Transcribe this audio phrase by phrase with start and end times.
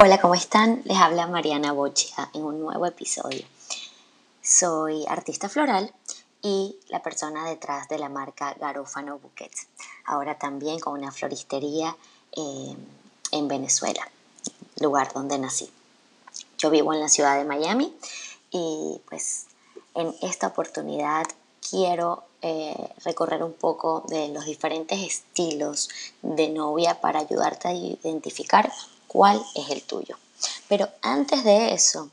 [0.00, 0.80] Hola, ¿cómo están?
[0.84, 3.44] Les habla Mariana Bochia en un nuevo episodio.
[4.40, 5.92] Soy artista floral
[6.40, 9.66] y la persona detrás de la marca Garófano Bouquets.
[10.04, 11.96] Ahora también con una floristería
[12.30, 12.76] eh,
[13.32, 14.08] en Venezuela,
[14.78, 15.68] lugar donde nací.
[16.58, 17.92] Yo vivo en la ciudad de Miami
[18.52, 19.46] y pues
[19.96, 21.26] en esta oportunidad
[21.68, 25.88] quiero eh, recorrer un poco de los diferentes estilos
[26.22, 28.70] de novia para ayudarte a identificar
[29.08, 30.16] cuál es el tuyo.
[30.68, 32.10] Pero antes de eso,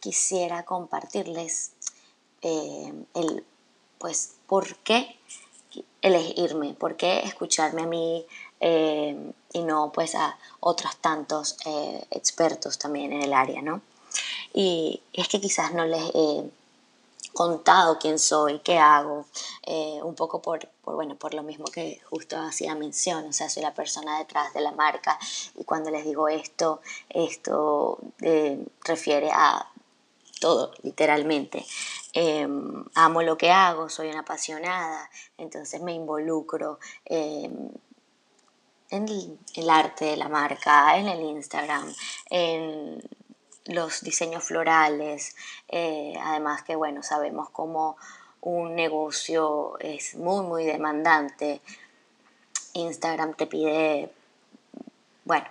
[0.00, 1.70] quisiera compartirles
[2.42, 3.44] eh, el,
[3.98, 5.16] pues, por qué
[6.02, 8.26] elegirme, por qué escucharme a mí
[8.60, 13.80] eh, y no pues a otros tantos eh, expertos también en el área, ¿no?
[14.52, 16.10] Y es que quizás no les
[17.32, 19.26] contado quién soy, qué hago,
[19.66, 23.62] eh, un poco por, bueno, por lo mismo que justo hacía mención, o sea, soy
[23.62, 25.18] la persona detrás de la marca
[25.56, 29.68] y cuando les digo esto, esto eh, refiere a
[30.40, 31.64] todo, literalmente.
[32.12, 37.70] Em, amo lo que hago, soy una apasionada, entonces me involucro em,
[38.90, 39.08] en
[39.54, 41.94] el, arte de la marca, en el Instagram,
[42.28, 43.00] en
[43.66, 45.36] los diseños florales,
[45.68, 47.96] eh, además que bueno, sabemos cómo
[48.40, 51.60] un negocio es muy, muy demandante.
[52.74, 54.12] Instagram te pide,
[55.24, 55.46] bueno,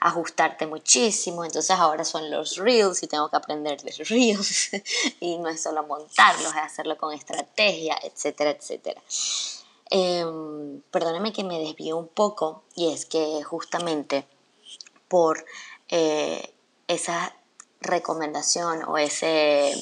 [0.00, 4.70] ajustarte muchísimo, entonces ahora son los reels y tengo que aprender de reels
[5.20, 9.02] y no es solo montarlos, es hacerlo con estrategia, etcétera, etcétera.
[9.90, 10.24] Eh,
[10.90, 14.26] perdóneme que me desvíe un poco y es que justamente
[15.08, 15.44] por
[15.88, 16.52] eh,
[16.88, 17.34] esa
[17.80, 19.72] recomendación o ese,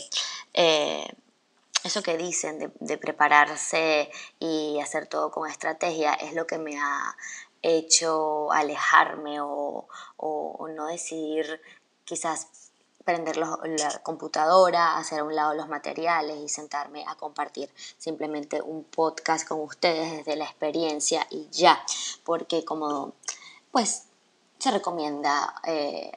[0.53, 1.07] eh,
[1.85, 7.17] eso que dicen de, prepararse y hacer todo con estrategia es lo que me ha
[7.63, 9.87] hecho alejarme o,
[10.75, 11.61] no decidir
[12.05, 12.49] quizás
[13.05, 13.59] prender la
[14.03, 19.61] computadora, hacer a un lado los materiales y sentarme a compartir simplemente un podcast con
[19.61, 21.85] ustedes desde la experiencia y ya,
[22.25, 23.13] porque como
[23.71, 24.05] pues
[24.59, 26.13] se recomienda eh,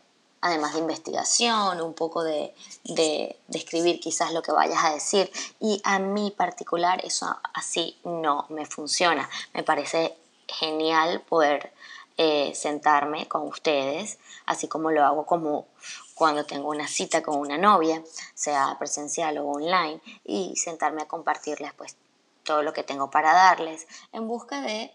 [0.48, 2.54] además de investigación, un poco de,
[2.84, 5.32] de, escribir quizás lo que vayas a decir.
[5.60, 9.30] Y a mí particular eso así no me funciona.
[9.54, 11.74] Me parece genial poder
[12.18, 15.68] eh, sentarme con ustedes, así como lo hago como
[16.16, 18.02] cuando tengo una cita con una novia,
[18.34, 21.96] sea presencial o online, y sentarme a compartirles pues
[22.44, 24.92] todo lo que tengo para darles en busca de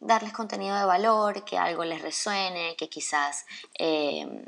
[0.00, 3.46] darles contenido de valor, que algo les resuene, que quizás
[3.78, 4.44] eh,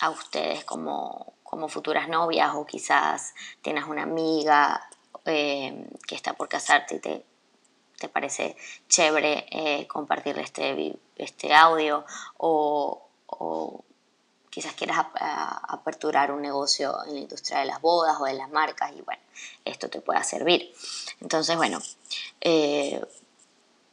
[0.00, 1.34] a ustedes como,
[1.68, 4.88] futuras novias o quizás tienes una amiga
[5.26, 7.24] eh, que está por casarte y te,
[7.98, 8.56] te parece
[8.88, 12.04] chévere eh, compartirle este, este audio
[12.38, 12.98] o,
[14.50, 15.06] quizás quieras
[15.68, 19.22] aperturar un negocio en la industria de las bodas o de las marcas y bueno,
[19.64, 20.74] esto te pueda servir.
[21.20, 21.80] Entonces, bueno,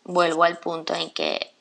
[0.10, 1.54] vuelvo al punto en que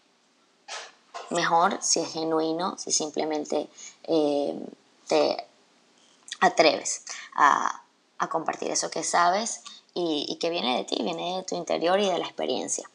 [1.30, 3.68] mejor si es genuino, si simplemente
[4.04, 4.58] eh,
[5.06, 5.46] te
[6.40, 7.04] atreves
[7.34, 7.82] a,
[8.30, 9.62] compartir eso que sabes
[9.94, 12.88] y, que viene de ti, viene de tu interior y de la experiencia.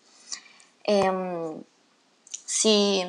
[0.84, 1.64] Em,
[2.46, 3.06] si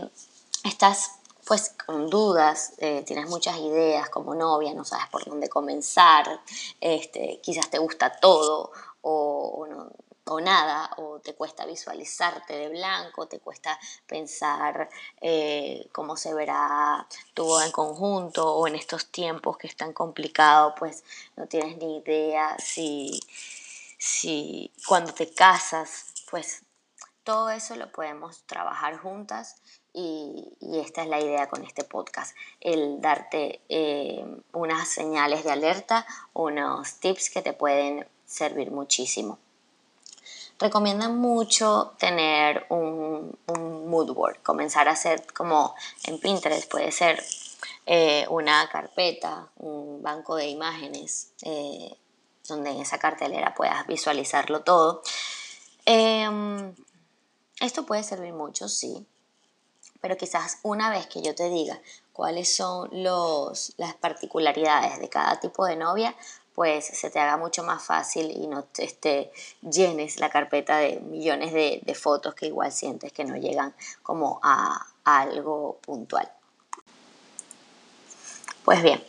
[0.62, 1.12] estás
[1.44, 6.40] pues con dudas, eh, tienes muchas ideas como novia, no sabes por dónde comenzar,
[6.80, 8.70] este, quizás te gusta todo
[9.02, 9.90] o, no,
[10.26, 14.88] o nada, o te cuesta visualizarte de blanco, te cuesta pensar
[15.20, 20.74] eh, cómo se verá tu en conjunto, o en estos tiempos que es tan complicado,
[20.78, 21.04] pues
[21.36, 23.20] no tienes ni idea si,
[23.98, 26.62] si cuando te casas, pues
[27.22, 29.56] todo eso lo podemos trabajar juntas
[29.92, 36.06] y, esta es la idea con este podcast, el darte eh, unas señales de alerta,
[36.32, 39.38] unos tips que te pueden servir muchísimo
[40.58, 43.36] recomiendan mucho tener un,
[43.86, 45.74] mood board, comenzar a hacer como
[46.04, 47.22] en Pinterest puede ser
[47.86, 51.96] eh, una carpeta, un banco de imágenes, eh,
[52.48, 55.02] donde en esa cartelera puedas visualizarlo todo.
[55.84, 56.74] Em,
[57.60, 59.06] esto puede servir mucho, sí,
[60.00, 61.80] pero quizás una vez que yo te diga
[62.12, 66.14] cuáles son los, las particularidades de cada tipo de novia,
[66.54, 71.52] pues se te haga mucho más fácil y no te, llenes la carpeta de millones
[71.52, 76.30] de, fotos que igual sientes que no llegan como a, algo puntual.
[78.64, 79.04] Pues bien,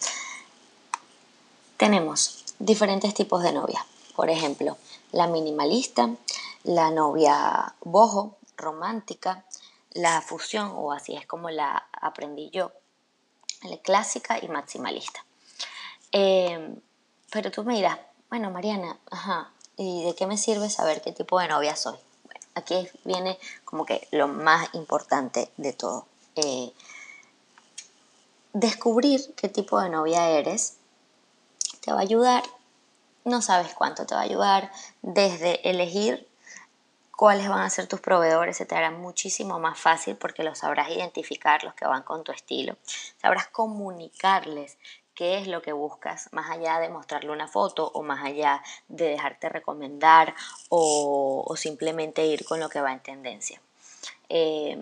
[1.78, 3.86] tenemos diferentes tipos de novia.
[4.16, 4.78] Por ejemplo,
[5.12, 6.10] la minimalista,
[6.64, 9.46] la novia bojo, romántica,
[9.92, 12.72] la fusión, o así es como la aprendí yo,
[13.64, 15.24] la clásica y maximalista.
[16.12, 16.76] Em,
[17.36, 18.00] pero tú me dirás,
[18.30, 21.98] bueno, Mariana, ajá, ¿y de qué me sirve saber qué tipo de novia soy?
[22.54, 26.06] Aquí viene como que lo más importante de todo.
[26.38, 26.72] Eh,
[28.54, 30.78] descubrir qué tipo de novia eres
[31.82, 32.42] te va a ayudar,
[33.26, 34.72] no sabes cuánto te va a ayudar,
[35.02, 36.26] desde elegir
[37.16, 40.90] cuáles van a ser tus proveedores, se te hará muchísimo más fácil porque los sabrás
[40.90, 42.78] identificar, los que van con tu estilo,
[43.22, 44.78] sabrás comunicarles
[45.16, 49.08] qué es lo que buscas, más allá de mostrarle una foto o más allá de
[49.08, 50.36] dejarte recomendar
[50.70, 53.62] o, simplemente ir con lo que va en tendencia.
[54.28, 54.78] Eh,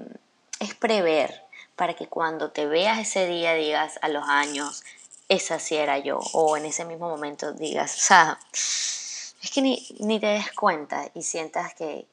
[0.59, 1.43] es prever
[1.75, 4.83] para que cuando te veas ese día digas a los años,
[5.29, 9.85] esa sí era yo, o en ese mismo momento digas, o sea, es que ni,
[9.99, 12.07] ni te des cuenta y sientas que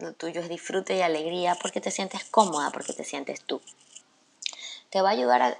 [0.00, 3.60] lo tuyo es disfrute y alegría porque te sientes cómoda, porque te sientes tú.
[4.90, 5.58] Te va a ayudar a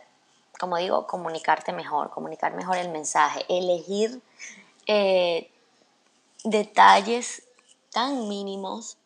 [0.61, 4.21] como digo, comunicarte mejor, comunicar mejor el mensaje, elegir
[4.87, 5.51] eh,
[6.45, 7.45] detalles
[7.91, 8.99] tan mínimos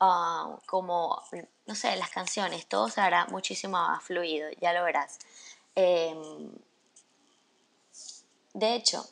[0.00, 1.22] ah, como,
[1.66, 5.18] no sé, las canciones, todo se hará muchísimo más fluido, ya lo verás.
[5.74, 6.50] Em,
[8.54, 9.04] de hecho,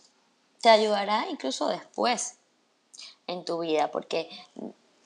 [0.63, 2.39] te ayudará incluso después
[3.27, 4.31] en tu vida, porque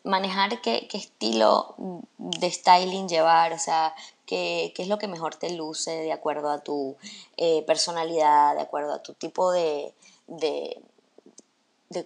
[0.06, 1.74] manejar qué, qué, estilo
[2.16, 3.94] de styling llevar, o sea,
[4.24, 6.96] qué, es lo que mejor te luce de acuerdo a tu
[7.36, 9.92] eh, personalidad, de acuerdo a tu tipo de,
[10.28, 10.80] de,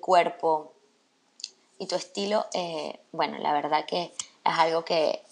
[0.00, 0.72] cuerpo
[1.78, 4.12] y tu estilo, eh, bueno, la verdad que es
[4.58, 5.22] algo que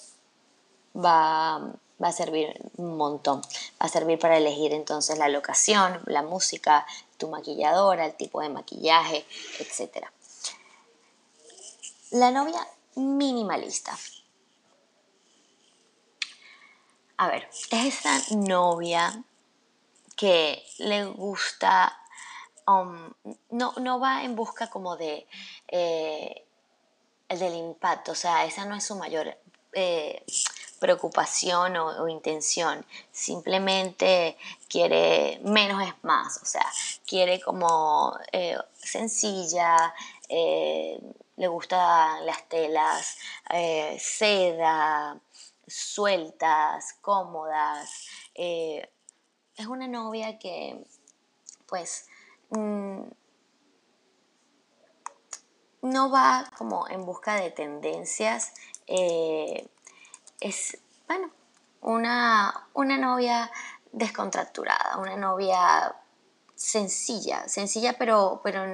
[0.94, 1.72] va,
[2.02, 3.40] va a servir un montón.
[3.80, 6.86] Va a servir para elegir entonces la locación, la música,
[7.16, 9.24] tu maquilladora, el tipo de maquillaje,
[9.58, 10.06] etc.
[12.10, 12.66] La novia
[12.96, 13.96] minimalista.
[17.18, 19.24] A ver, es esa novia
[20.16, 22.00] que le gusta,
[22.66, 23.12] um,
[23.50, 25.26] no, no, va en busca como de
[25.68, 26.46] eh,
[27.28, 29.36] el del impacto, o sea, esa no es su mayor
[29.72, 30.24] eh,
[30.78, 34.38] preocupación o, intención, simplemente
[34.68, 36.66] quiere menos es más, o sea,
[37.06, 39.92] quiere como eh, sencilla,
[41.38, 43.16] le gustan las telas,
[43.98, 45.18] seda,
[45.68, 48.06] sueltas, cómodas.
[48.34, 48.90] Eh,
[49.56, 50.84] es una novia que,
[51.66, 52.08] pues,
[52.50, 53.02] mm,
[55.82, 58.52] no va como en busca de tendencias.
[58.86, 59.68] Eh,
[60.40, 61.30] es, bueno,
[61.80, 63.50] una, una novia
[63.92, 65.94] descontracturada, una novia
[66.58, 68.66] sencilla, sencilla pero, pero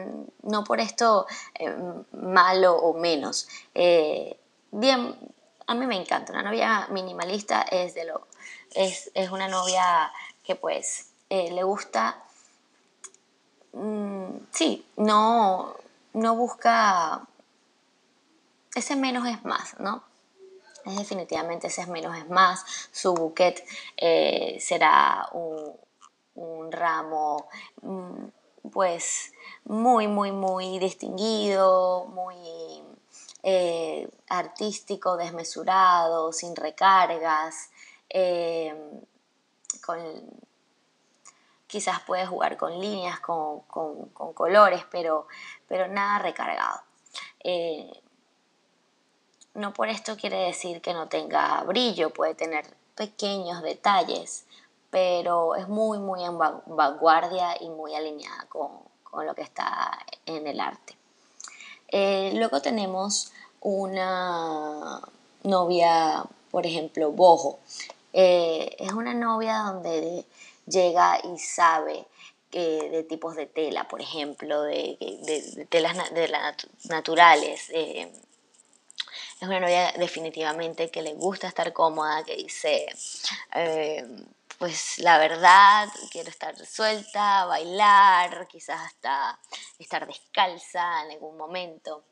[0.42, 1.76] no por esto eh,
[2.12, 3.46] malo o menos.
[4.72, 5.14] bien,
[5.66, 6.32] a mí me encanta.
[6.32, 8.26] Una novia minimalista es, de lo,
[8.74, 12.22] es, una novia que pues eh, le gusta,
[13.72, 15.74] mm, sí, no,
[16.12, 17.26] no busca,
[18.74, 20.02] ese menos es más, ¿no?
[20.84, 22.62] Es definitivamente ese es menos es más.
[22.92, 23.64] Su bouquet
[23.96, 25.72] eh, será un,
[26.34, 27.48] un ramo,
[27.82, 29.32] mm, pues,
[29.64, 32.36] muy, muy, muy distinguido, muy
[33.42, 37.70] eh, artístico, desmesurado, sin recargas,
[38.08, 38.74] eh,
[41.66, 43.60] quizás puedes jugar con líneas, con,
[44.32, 45.26] colores, pero,
[45.68, 46.80] pero, nada recargado.
[47.40, 47.92] Eh,
[49.54, 52.64] no por esto quiere decir que no tenga brillo, puede tener
[52.94, 54.46] pequeños detalles,
[54.94, 58.70] pero es muy, muy en vanguardia y muy alineada con,
[59.02, 60.94] con lo que está en el arte.
[61.88, 65.00] Eh, luego tenemos una
[65.42, 67.58] novia, por ejemplo, bojo.
[68.12, 70.26] Eh, es una novia donde
[70.68, 72.06] llega y sabe
[72.52, 76.32] de tipos de tela, por ejemplo, de, telas de
[76.84, 77.68] naturales.
[77.70, 78.12] Eh,
[79.40, 82.86] es una novia definitivamente que le gusta estar cómoda, que dice,
[84.58, 89.38] pues la verdad, quiero estar suelta, bailar, quizás hasta
[89.78, 92.04] estar descalza en algún momento.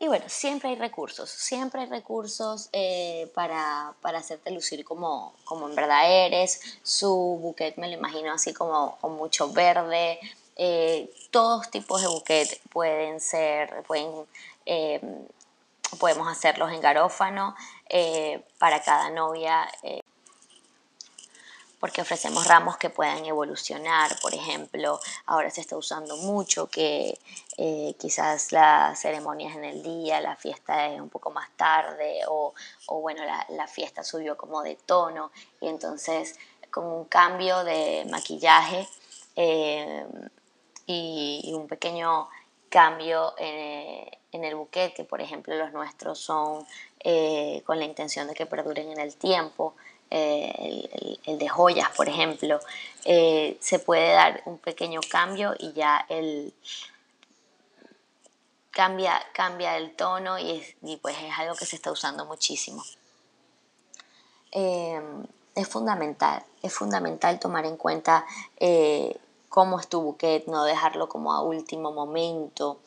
[0.00, 5.74] Y bueno, siempre hay recursos, siempre hay recursos eh, para, hacerte lucir como, como en
[5.74, 6.78] verdad eres.
[6.84, 7.10] Su
[7.42, 10.20] bouquet me lo imagino así como con mucho verde.
[10.54, 14.24] Eh, todos tipos de bouquet pueden ser, pueden,
[14.66, 15.00] eh,
[15.98, 17.56] podemos hacerlos en garófano
[18.58, 19.68] para cada novia
[21.80, 24.18] porque ofrecemos ramos que puedan evolucionar.
[24.20, 27.18] Por ejemplo, ahora se está usando mucho que
[27.56, 32.54] eh, quizás las ceremonias en el día, la fiesta es un poco más tarde o,
[33.00, 35.30] bueno, la, fiesta subió como de tono
[35.60, 36.38] y entonces
[36.70, 38.88] con un cambio de maquillaje
[39.36, 40.06] eh,
[40.86, 42.28] y, un pequeño
[42.70, 46.66] cambio en, el buquete, que por ejemplo los nuestros son
[47.00, 49.74] eh, con la intención de que perduren en el tiempo,
[50.10, 52.60] eh, el, de joyas, por ejemplo,
[53.04, 56.54] eh, se puede dar un pequeño cambio y ya el
[58.70, 60.62] cambia, cambia el tono y,
[61.02, 62.82] pues es algo que se está usando muchísimo.
[64.52, 65.00] Eh,
[65.54, 68.24] es fundamental, es fundamental tomar en cuenta
[69.48, 72.78] cómo es tu bouquet, no dejarlo como a último momento,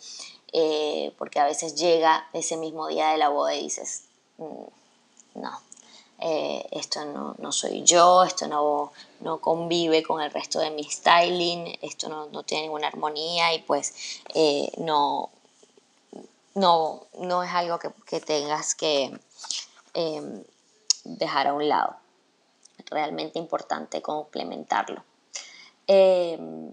[1.18, 4.06] porque a veces llega ese mismo día de la boda y dices,
[4.38, 5.62] mm, no,
[6.22, 11.78] eh, esto no, soy yo, esto no, no, convive con el resto de mi styling,
[11.82, 15.32] esto no, tiene ninguna armonía y pues eh, no,
[16.54, 19.20] no, no, es algo que, tengas que
[19.96, 20.44] em,
[21.04, 21.96] dejar a un lado.
[22.90, 25.04] Realmente importante complementarlo.
[25.88, 26.72] Em,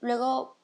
[0.00, 0.55] luego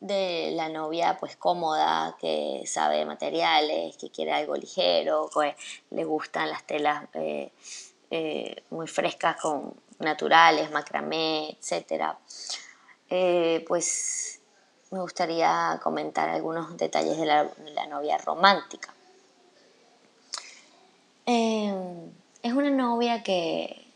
[0.00, 5.56] de la novia pues cómoda, que sabe de materiales, que quiere algo ligero, que
[5.90, 7.52] le gustan las telas eh,
[8.10, 12.14] eh, muy frescas con naturales, macramé, etc.
[13.08, 14.40] Eh, pues
[14.90, 17.50] me gustaría comentar algunos detalles de la,
[17.88, 18.92] novia romántica.
[21.26, 23.86] es una novia que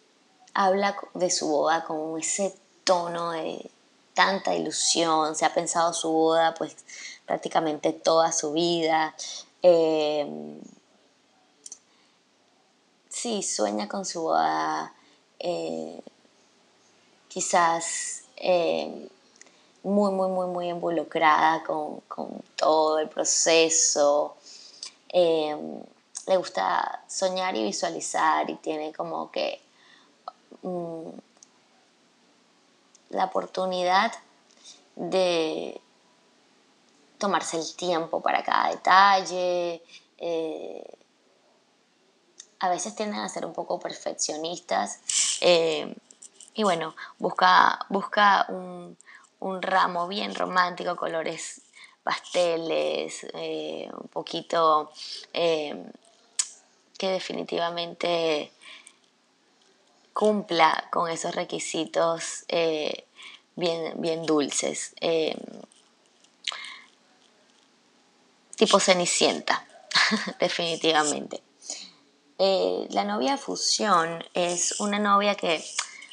[0.55, 2.55] habla de su boda con ese
[2.85, 3.71] tono de
[4.15, 6.77] tanta ilusión, se ha pensado su boda pues
[7.27, 9.15] prácticamente toda su vida.
[9.63, 10.61] Eh,
[13.09, 14.93] sí, sueña con su boda
[15.39, 16.01] eh,
[17.29, 19.09] quizás eh,
[19.83, 22.03] muy, muy, muy, muy involucrada con,
[22.57, 24.37] todo el proceso.
[25.13, 29.61] le gusta soñar y visualizar y tiene como que...
[30.63, 31.30] Mm,
[33.11, 34.13] la oportunidad
[34.97, 35.81] de
[37.19, 39.83] tomarse el tiempo para cada detalle.
[40.19, 40.85] Eh,
[42.61, 45.01] a veces tienden a ser un poco perfeccionistas.
[45.41, 45.95] Eh,
[46.55, 48.97] y bueno, busca, busca un,
[49.63, 51.63] ramo bien romántico, colores
[52.03, 54.91] pasteles, eh, un poquito
[55.33, 58.53] que definitivamente
[60.13, 63.07] cumpla con esos requisitos eh,
[63.57, 64.95] bien, bien dulces.
[65.01, 65.37] Eh,
[68.57, 69.67] tipo Cenicienta,
[70.41, 71.43] definitivamente.
[72.39, 75.63] Eh, la novia fusión es una novia que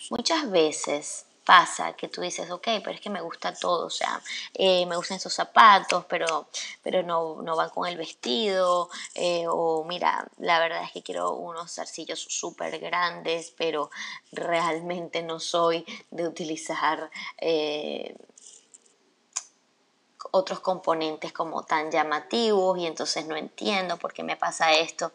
[0.09, 4.21] muchas veces pasa que tú dices, ok, pero es que me gusta todo, o sea,
[4.53, 6.49] eh, me gustan esos zapatos, pero,
[6.83, 11.35] pero no, no van con el vestido, eh, o mira, la verdad es que quiero
[11.35, 13.89] unos zarcillos súper grandes, pero
[14.33, 17.09] realmente no soy de utilizar...
[17.37, 18.13] Eh,
[20.31, 25.11] otros componentes como tan llamativos y entonces no entiendo por qué me pasa esto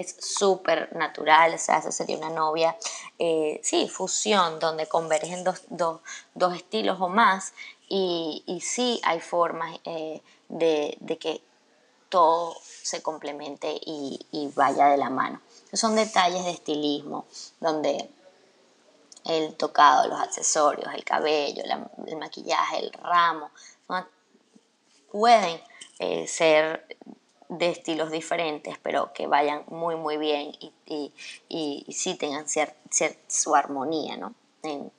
[0.00, 2.76] es súper natural, o sea, esa sería una novia,
[3.18, 6.00] eh, sí, fusión, donde convergen dos, dos,
[6.34, 7.52] dos, estilos o más
[7.88, 11.42] y, y sí hay formas eh, de, de, que
[12.08, 15.40] todo se complemente y, vaya de la mano.
[15.72, 17.26] Son detalles de estilismo
[17.60, 18.10] donde
[19.26, 21.62] el tocado, los accesorios, el cabello,
[22.06, 23.50] el maquillaje, el ramo,
[25.10, 25.60] pueden
[25.98, 26.86] eh, ser
[27.48, 31.12] de estilos diferentes, pero que vayan muy, muy bien y, y,
[31.48, 34.34] y, sí tengan cierta su armonía, ¿no?
[34.62, 34.92] En,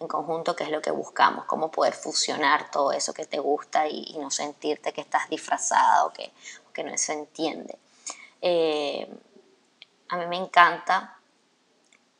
[0.00, 3.88] en, conjunto, que es lo que buscamos, cómo poder fusionar todo eso que te gusta
[3.88, 6.32] y, no sentirte que estás disfrazada o que,
[6.72, 7.78] que no se entiende.
[8.40, 9.08] Eh,
[10.08, 11.18] a mí me encanta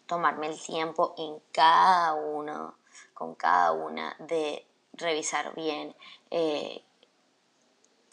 [0.06, 2.74] tomarme el tiempo en cada uno,
[3.14, 5.96] con cada una, de revisar bien
[6.30, 6.84] eh,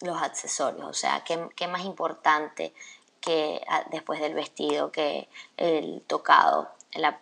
[0.01, 2.73] los accesorios, o sea, ¿qué, más importante
[3.21, 5.27] que ah, después del vestido que
[5.57, 7.19] el tocado, la,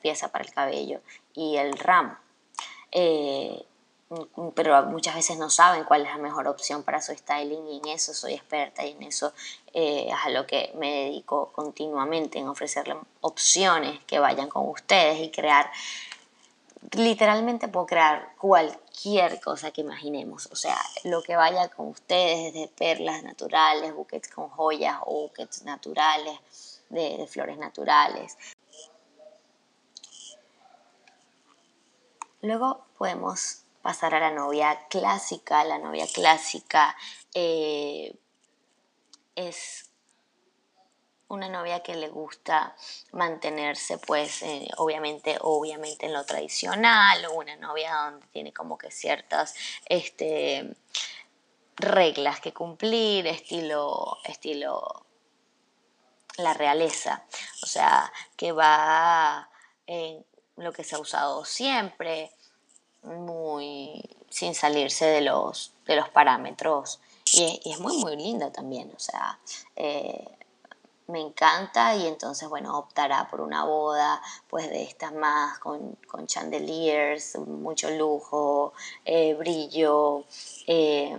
[0.00, 1.00] pieza para el cabello
[1.34, 2.16] y el ramo.
[2.92, 3.64] Eh,
[4.54, 7.88] pero muchas veces no saben cuál es la mejor opción para su styling y en
[7.88, 9.32] eso soy experta y en eso
[9.74, 15.18] eh, es a lo que me dedico continuamente, en ofrecerle opciones que vayan con ustedes
[15.20, 15.70] y crear
[16.92, 22.68] literalmente puedo crear cualquier cosa que imaginemos, o sea, lo que vaya con ustedes, desde
[22.68, 26.38] perlas naturales, buquets con joyas o buquets naturales,
[26.88, 28.36] de, flores naturales.
[32.42, 35.64] Luego podemos pasar a la novia clásica.
[35.64, 36.96] La novia clásica
[37.34, 38.14] eh,
[39.34, 39.90] es
[41.28, 42.74] una novia que le gusta
[43.12, 48.90] mantenerse pues eh, obviamente obviamente en lo tradicional o una novia donde tiene como que
[48.90, 49.54] ciertas
[49.86, 50.76] este,
[51.76, 55.06] reglas que cumplir estilo estilo
[56.38, 57.24] la realeza.
[57.62, 59.48] O sea que va
[59.86, 60.24] en
[60.56, 62.30] lo que se ha usado siempre
[63.02, 67.00] muy sin salirse de los de los parámetros.
[67.32, 69.38] Y, es muy muy linda también o sea
[69.74, 70.35] eh,
[71.08, 75.96] me encanta y entonces, bueno, optará por una boda, pues de estas más con,
[76.26, 78.72] chandeliers, mucho lujo,
[79.04, 80.24] eh, brillo,
[80.66, 81.16] eh,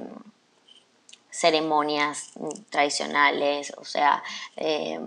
[1.29, 2.31] ceremonias
[2.69, 4.23] tradicionales, o sea,
[4.55, 4.99] eh,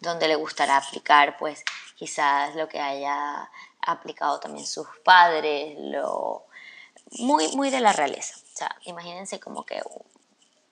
[0.00, 1.62] donde le gustará aplicar, pues
[1.96, 3.50] quizás lo que haya
[3.86, 6.44] aplicado también sus padres, lo
[7.18, 8.34] muy, muy de la realeza.
[8.36, 9.80] O sea, imagínense como que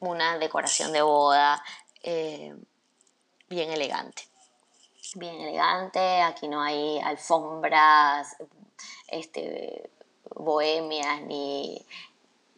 [0.01, 1.63] una decoración de boda
[3.53, 4.23] bien elegante.
[5.15, 8.35] Bien elegante, aquí no hay alfombras,
[9.09, 9.91] este,
[10.35, 11.85] bohemias, ni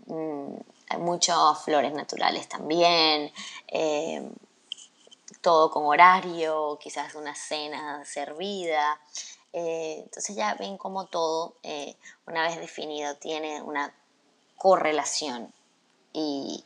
[0.06, 0.54] mm,
[1.00, 3.32] muchas flores naturales también,
[3.66, 4.30] eh,
[5.40, 9.00] todo con horario, quizás una cena servida.
[9.52, 11.96] Eh, entonces ya ven como todo, eh,
[12.28, 13.92] una vez definido, tiene una
[14.56, 15.52] correlación
[16.12, 16.64] y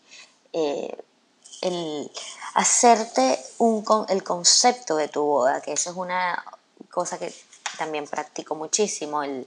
[1.60, 2.10] el
[2.54, 6.44] hacerte un, el concepto de tu boda, que eso es una
[6.90, 7.32] cosa que
[7.76, 9.46] también practico muchísimo, el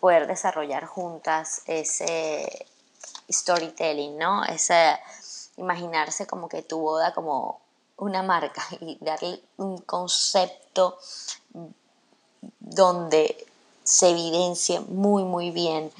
[0.00, 2.66] poder desarrollar juntas ese
[3.30, 4.44] storytelling, ¿no?
[4.44, 4.98] Ese
[5.56, 7.60] imaginarse como que tu boda como
[7.96, 10.98] una marca y darle un concepto
[12.58, 13.46] donde
[13.84, 15.92] se evidencie muy muy bien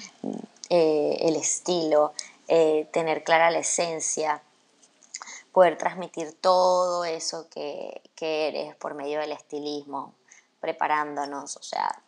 [0.70, 2.12] eh, el estilo,
[2.48, 4.42] eh, tener clara la esencia,
[5.52, 10.14] poder transmitir todo eso que, eres por medio del estilismo,
[10.60, 12.02] preparándonos, o sea,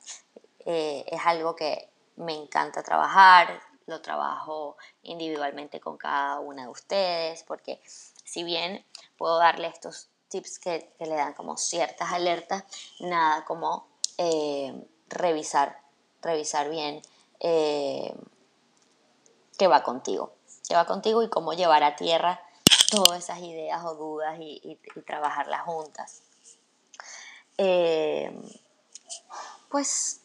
[0.60, 7.42] eh, es algo que me encanta trabajar, lo trabajo individualmente con cada una de ustedes,
[7.42, 8.84] porque si bien
[9.18, 12.64] puedo darle estos tips que, le dan como ciertas alertas,
[13.00, 13.88] nada como
[14.18, 14.72] eh,
[15.08, 15.80] revisar,
[16.22, 17.02] revisar bien
[17.40, 18.14] eh,
[19.58, 20.32] qué va contigo,
[20.68, 22.40] qué va contigo y cómo llevar a tierra
[22.94, 26.22] todas esas ideas o dudas y, trabajarlas juntas.
[27.58, 28.32] Eh,
[29.68, 30.20] pues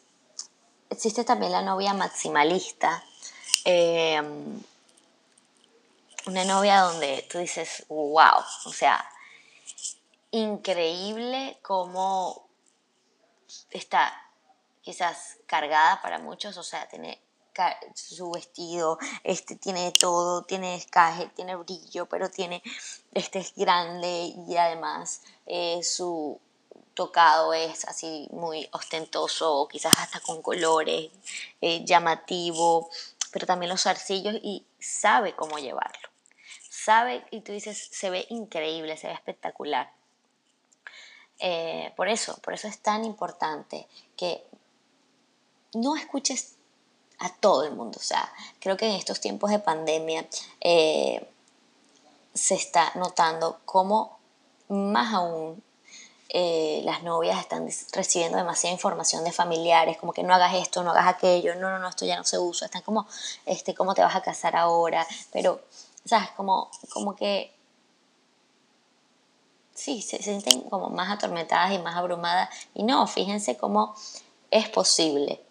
[0.88, 3.02] existe también la novia maximalista.
[3.64, 4.22] Eh,
[6.26, 9.04] una novia donde tú dices, wow, o sea,
[10.30, 12.46] increíble cómo
[13.70, 14.12] está
[14.82, 17.20] quizás cargada para muchos, o sea, tiene
[17.94, 22.62] su vestido, este tiene todo, tiene escaje, tiene brillo, pero tiene,
[23.12, 26.40] este es grande y además eh, su
[26.94, 31.10] tocado es así muy ostentoso, quizás hasta con colores,
[31.60, 32.90] eh, llamativo,
[33.32, 36.08] pero también los arcillos y sabe cómo llevarlo.
[36.68, 39.92] Sabe y tú dices, se ve increíble, se ve espectacular.
[41.38, 44.44] Eh, por eso, por eso es tan importante que
[45.72, 46.56] no escuches
[47.20, 47.98] a todo el mundo.
[48.00, 50.26] O sea, creo que en estos tiempos de pandemia
[50.60, 51.30] eh,
[52.34, 54.18] se está notando cómo
[54.68, 55.62] más aún
[56.30, 60.90] eh, las novias están recibiendo demasiada información de familiares, como que no hagas esto, no
[60.90, 63.06] hagas aquello, no, no, no, esto ya no se usa, están como,
[63.46, 65.06] este, ¿cómo te vas a casar ahora?
[65.32, 65.60] Pero,
[66.04, 66.30] ¿sabes?
[66.36, 67.52] Como, como que,
[69.74, 72.48] sí, se, se sienten como más atormentadas y más abrumadas.
[72.74, 73.94] Y no, fíjense cómo
[74.52, 75.42] es posible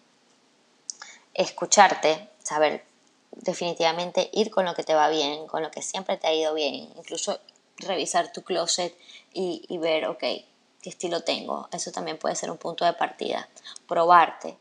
[1.40, 2.84] escucharte, saber
[3.32, 6.54] definitivamente ir con lo que te va bien, con lo que siempre te ha ido
[6.54, 7.40] bien, incluso
[7.78, 8.94] revisar tu closet
[9.32, 10.44] y, ver, ok, qué
[10.90, 11.68] estilo tengo.
[11.72, 13.48] Eso también puede ser un punto de partida.
[13.86, 14.56] Probarte,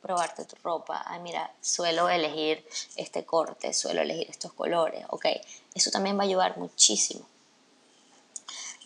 [0.00, 1.02] probarte tu ropa.
[1.06, 5.04] Ay, mira, suelo elegir este corte, suelo elegir estos colores.
[5.10, 5.26] Ok,
[5.74, 7.26] eso también va a ayudar muchísimo.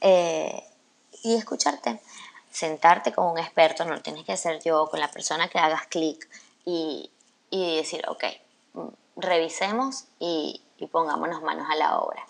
[0.01, 0.65] Eh,
[1.23, 2.01] y escucharte,
[2.51, 5.87] sentarte con un experto, no lo tienes que hacer yo, con la persona que hagas
[5.87, 6.29] clic
[6.65, 7.11] y,
[7.51, 8.25] y decir, ok,
[9.17, 12.25] revisemos y, pongámonos manos a la obra.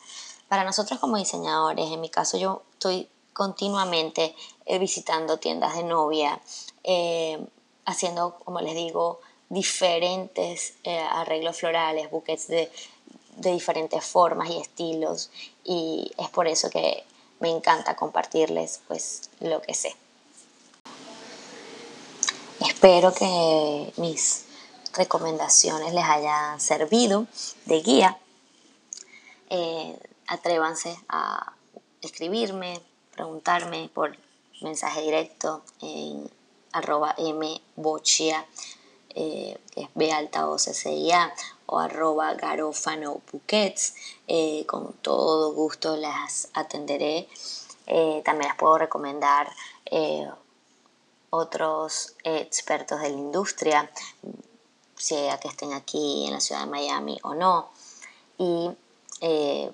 [0.48, 6.40] Para nosotros como diseñadores, en mi caso yo estoy continuamente eh, visitando tiendas de novia,
[6.83, 7.38] eh,
[7.85, 12.70] haciendo, como les digo, diferentes eh, arreglos florales, buquets de,
[13.37, 15.31] de, diferentes formas y estilos
[15.64, 17.04] y es por eso que
[17.40, 19.94] me encanta compartirles pues lo que sé.
[22.61, 24.47] Espero que mis
[24.98, 27.26] recomendaciones les hayan servido
[27.64, 28.18] de guía.
[29.48, 31.52] Eh, atrévanse a
[32.02, 32.80] escribirme,
[33.12, 34.16] preguntarme por
[34.61, 36.30] mensaje directo en
[36.72, 37.16] arroba
[37.76, 38.46] mbochia,
[39.14, 41.32] eh, que es B alta o CCIA,
[41.66, 43.20] o arroba garófano
[44.26, 47.28] eh, con todo gusto las atenderé.
[47.87, 49.50] Eh, también les puedo recomendar
[51.30, 53.90] otros expertos de la industria,
[54.98, 57.70] sea que estén aquí en la ciudad de Miami o no.
[58.38, 58.70] Y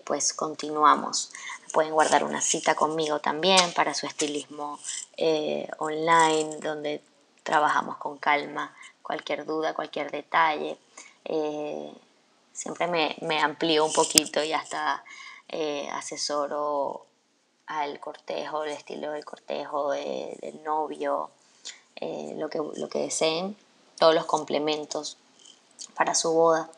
[0.05, 1.31] pues continuamos.
[1.75, 4.79] Pueden guardar una cita conmigo también para su estilismo
[5.17, 7.03] eh, online, donde
[7.43, 10.79] trabajamos con calma cualquier duda, cualquier detalle.
[11.25, 11.93] Eh,
[12.53, 15.05] siempre me, me, amplío un poquito y hasta
[15.49, 17.07] eh, asesoro
[17.67, 21.31] al cortejo, el estilo del cortejo, del novio,
[22.01, 23.57] lo, que, lo que deseen,
[23.99, 25.17] todos los complementos
[25.95, 26.71] para su boda.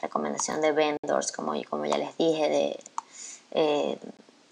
[0.00, 2.80] recomendación de vendors, como, como ya les dije, de
[3.54, 3.98] eh,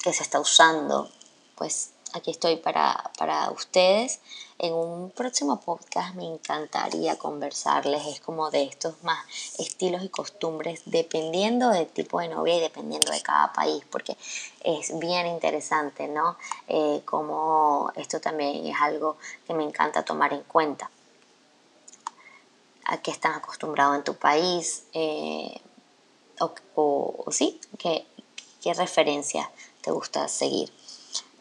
[0.02, 1.10] que se está usando,
[1.56, 4.20] pues aquí estoy para, para, ustedes.
[4.58, 9.18] En un próximo podcast me encantaría conversarles, es como de estos más
[9.58, 14.16] estilos y costumbres, dependiendo del tipo de novia y dependiendo de cada país, porque
[14.62, 16.36] es bien interesante, ¿no?
[16.68, 19.16] Eh, como esto también es algo
[19.48, 20.91] que me encanta tomar en cuenta.
[22.84, 24.84] ¿A qué están acostumbrados en tu país?
[24.92, 25.60] Eh,
[26.40, 29.50] o, o, sí, qué referencia
[29.82, 30.72] te gusta seguir.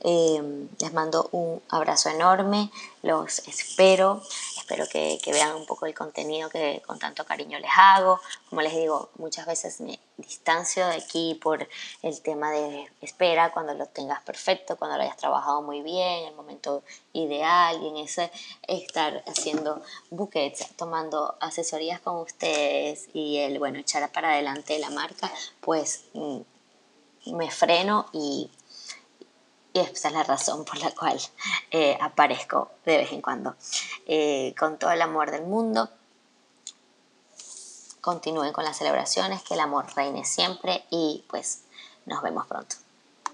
[0.04, 2.72] Em, les mando un abrazo enorme,
[3.04, 4.20] los espero,
[4.58, 8.20] espero que, vean un poco el contenido que con tanto cariño les hago.
[8.50, 11.68] Como les digo, muchas veces me distancio de aquí por
[12.02, 16.34] el tema de espera, cuando lo tengas perfecto, cuando lo hayas trabajado muy bien, el
[16.34, 16.82] momento
[17.14, 18.32] ideal y en ese
[18.68, 25.32] estar haciendo buquets, tomando asesorías con ustedes y el, bueno, echar para adelante la marca,
[25.60, 26.40] pues mm,
[27.34, 28.08] me freno
[29.74, 31.20] y, esa es la razón por la cual
[31.72, 33.56] eh, aparezco de vez en cuando.
[34.06, 35.90] Eh, con todo el amor del mundo,
[38.02, 41.64] continúen con las celebraciones, que el amor reine siempre y pues
[42.06, 42.76] nos vemos pronto.